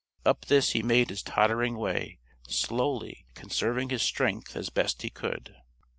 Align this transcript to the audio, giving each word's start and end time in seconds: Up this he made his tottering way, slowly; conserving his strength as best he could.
Up 0.25 0.45
this 0.45 0.71
he 0.71 0.81
made 0.81 1.11
his 1.11 1.21
tottering 1.21 1.77
way, 1.77 2.17
slowly; 2.47 3.27
conserving 3.35 3.89
his 3.89 4.01
strength 4.01 4.55
as 4.55 4.71
best 4.71 5.03
he 5.03 5.11
could. 5.11 5.53